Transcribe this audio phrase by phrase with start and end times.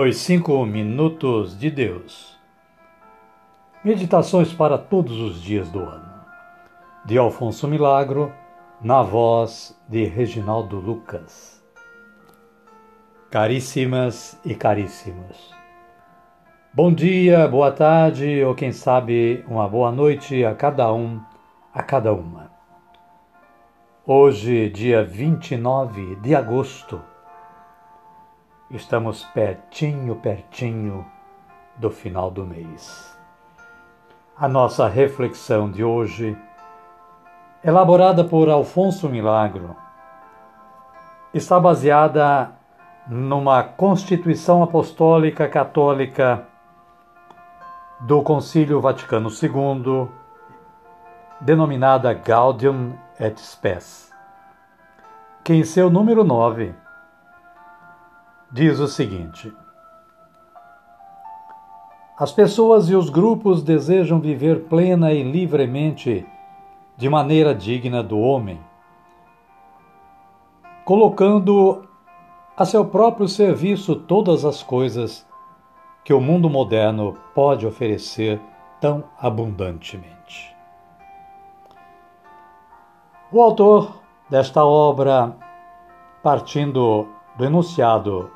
[0.00, 2.38] Os Cinco Minutos de Deus.
[3.82, 6.08] Meditações para todos os dias do ano.
[7.04, 8.32] De Alfonso Milagro,
[8.80, 11.60] na voz de Reginaldo Lucas.
[13.28, 15.52] Caríssimas e caríssimos.
[16.72, 21.20] Bom dia, boa tarde ou quem sabe uma boa noite a cada um,
[21.74, 22.52] a cada uma.
[24.06, 27.02] Hoje, dia 29 de agosto
[28.70, 31.06] Estamos pertinho, pertinho
[31.76, 33.18] do final do mês.
[34.36, 36.36] A nossa reflexão de hoje,
[37.64, 39.74] elaborada por Alfonso Milagro,
[41.32, 42.52] está baseada
[43.08, 46.46] numa Constituição Apostólica Católica
[48.00, 50.10] do Concílio Vaticano II,
[51.40, 54.12] denominada Gaudium et Spes,
[55.42, 56.74] que em seu número 9
[58.50, 59.52] diz o seguinte:
[62.18, 66.26] As pessoas e os grupos desejam viver plena e livremente
[66.96, 68.60] de maneira digna do homem,
[70.84, 71.86] colocando
[72.56, 75.26] a seu próprio serviço todas as coisas
[76.02, 78.40] que o mundo moderno pode oferecer
[78.80, 80.56] tão abundantemente.
[83.30, 85.36] O autor desta obra,
[86.22, 88.30] partindo do enunciado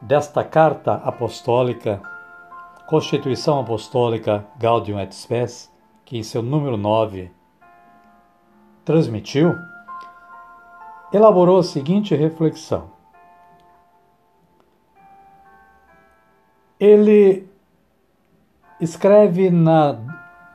[0.00, 2.00] desta carta apostólica,
[2.86, 5.72] Constituição Apostólica Gaudium et Spes,
[6.04, 7.30] que em seu número 9
[8.84, 9.56] transmitiu,
[11.12, 12.90] elaborou a seguinte reflexão.
[16.78, 17.48] Ele
[18.80, 19.98] escreve na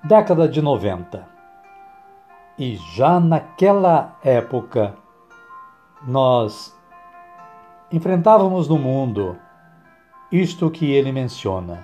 [0.03, 1.27] década de 90
[2.57, 4.95] e já naquela época
[6.07, 6.75] nós
[7.95, 9.37] enfrentávamos no mundo
[10.31, 11.83] isto que ele menciona: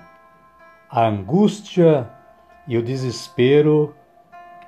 [0.90, 2.10] a angústia
[2.66, 3.94] e o desespero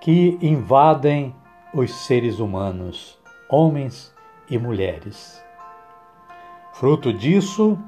[0.00, 1.34] que invadem
[1.72, 3.18] os seres humanos,
[3.48, 4.14] homens
[4.48, 5.42] e mulheres.
[6.72, 7.78] Fruto disso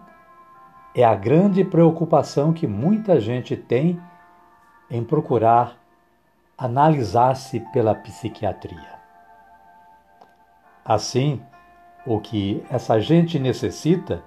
[0.94, 4.00] é a grande preocupação que muita gente tem
[4.90, 5.76] em procurar
[6.56, 8.96] analisar-se pela psiquiatria.
[10.84, 11.42] Assim,
[12.06, 14.22] o que essa gente necessita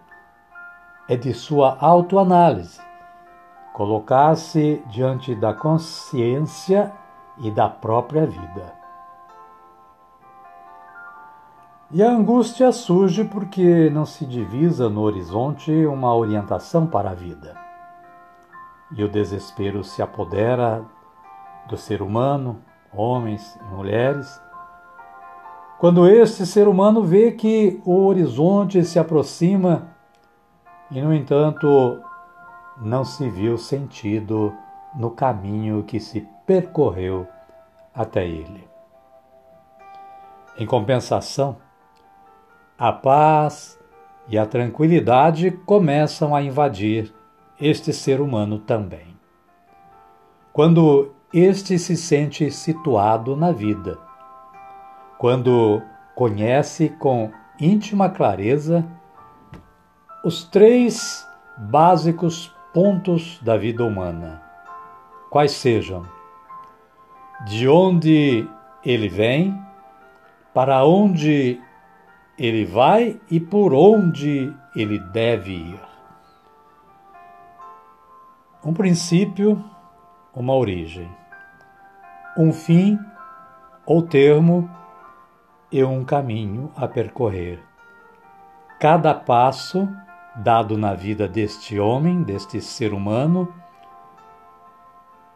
[1.07, 2.81] é de sua autoanálise,
[3.73, 6.91] colocar-se diante da consciência
[7.37, 8.73] e da própria vida.
[11.91, 17.57] E a angústia surge porque não se divisa no horizonte uma orientação para a vida.
[18.91, 20.85] E o desespero se apodera
[21.67, 22.61] do ser humano,
[22.93, 24.39] homens e mulheres,
[25.79, 29.95] quando este ser humano vê que o horizonte se aproxima
[30.91, 32.01] e, no entanto,
[32.81, 34.53] não se viu sentido
[34.93, 37.25] no caminho que se percorreu
[37.95, 38.67] até ele.
[40.57, 41.55] Em compensação,
[42.77, 43.79] a paz
[44.27, 47.13] e a tranquilidade começam a invadir
[47.59, 49.17] este ser humano também.
[50.51, 54.08] Quando este se sente situado na vida,
[55.19, 55.83] quando
[56.15, 58.85] conhece com íntima clareza
[60.23, 64.41] os três básicos pontos da vida humana,
[65.29, 66.05] quais sejam
[67.45, 68.47] de onde
[68.83, 69.61] ele vem,
[70.53, 71.61] para onde
[72.37, 75.81] ele vai e por onde ele deve ir.
[78.63, 79.61] Um princípio,
[80.33, 81.09] uma origem.
[82.37, 82.97] Um fim
[83.85, 84.69] ou termo
[85.71, 87.59] e um caminho a percorrer.
[88.79, 89.87] Cada passo
[90.35, 93.53] dado na vida deste homem, deste ser humano,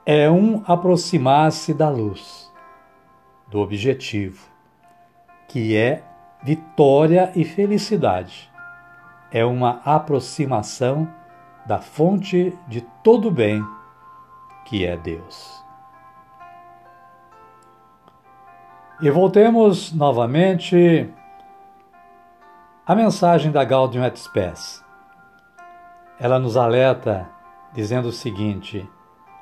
[0.06, 2.52] é um aproximar-se da luz,
[3.48, 4.48] do objetivo,
[5.48, 6.04] que é
[6.44, 8.52] vitória e felicidade.
[9.32, 11.08] É uma aproximação
[11.66, 13.66] da fonte de todo bem,
[14.66, 15.63] que é Deus.
[19.02, 21.10] E voltemos novamente
[22.86, 24.84] à mensagem da Gaudium et Spes.
[26.20, 27.28] Ela nos alerta
[27.74, 28.88] dizendo o seguinte: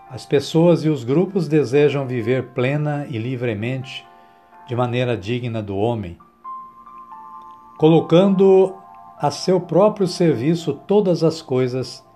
[0.09, 4.07] as pessoas e os grupos desejam viver plena e livremente
[4.68, 6.18] de maneira digna do homem,
[7.77, 8.75] colocando
[9.19, 12.07] a seu próprio serviço todas as coisas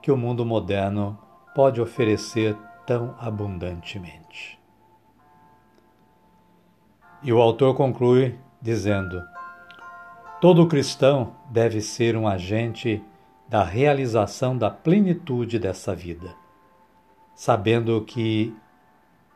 [0.00, 1.18] que o mundo moderno
[1.54, 2.56] pode oferecer
[2.86, 4.57] tão abundantemente.
[7.22, 9.22] E o autor conclui dizendo:
[10.40, 13.02] todo cristão deve ser um agente
[13.48, 16.34] da realização da plenitude dessa vida,
[17.34, 18.54] sabendo que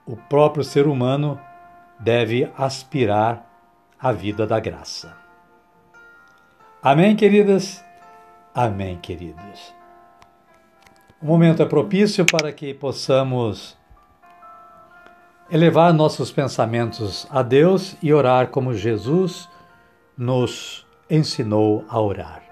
[0.06, 1.40] o próprio ser humano
[1.98, 3.48] deve aspirar
[3.98, 5.16] à vida da graça.
[6.82, 7.82] Amém, queridas?
[8.54, 9.72] Amém, queridos.
[11.22, 13.78] O momento é propício para que possamos
[15.52, 19.50] elevar nossos pensamentos a Deus e orar como Jesus
[20.16, 22.42] nos ensinou a orar.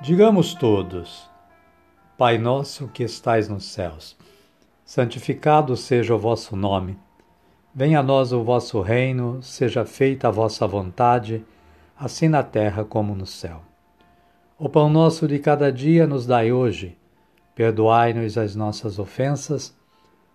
[0.00, 1.28] Digamos todos:
[2.16, 4.16] Pai nosso que estais nos céus,
[4.86, 6.98] santificado seja o vosso nome.
[7.74, 11.44] Venha a nós o vosso reino, seja feita a vossa vontade,
[11.94, 13.60] assim na terra como no céu.
[14.58, 16.96] O pão nosso de cada dia nos dai hoje.
[17.54, 19.76] Perdoai-nos as nossas ofensas,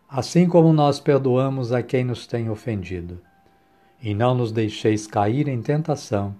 [0.09, 3.19] assim como nós perdoamos a quem nos tem ofendido.
[4.01, 6.36] E não nos deixeis cair em tentação,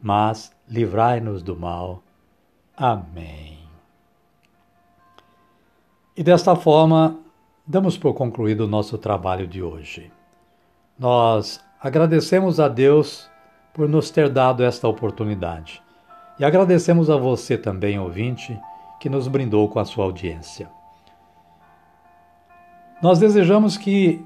[0.00, 2.02] mas livrai-nos do mal.
[2.76, 3.58] Amém.
[6.16, 7.18] E desta forma,
[7.66, 10.10] damos por concluído o nosso trabalho de hoje.
[10.98, 13.28] Nós agradecemos a Deus
[13.72, 15.82] por nos ter dado esta oportunidade.
[16.38, 18.58] E agradecemos a você também, ouvinte,
[19.00, 20.70] que nos brindou com a sua audiência.
[23.04, 24.24] Nós desejamos que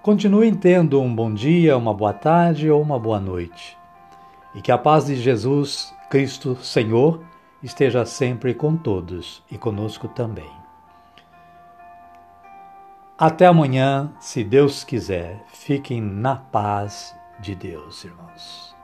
[0.00, 3.76] continuem tendo um bom dia, uma boa tarde ou uma boa noite.
[4.54, 7.20] E que a paz de Jesus Cristo Senhor
[7.60, 10.52] esteja sempre com todos e conosco também.
[13.18, 15.44] Até amanhã, se Deus quiser.
[15.48, 18.79] Fiquem na paz de Deus, irmãos.